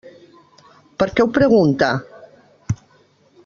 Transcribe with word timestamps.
Per 1.03 1.07
què 1.11 1.25
ho 1.25 1.29
pregunta? 1.37 1.93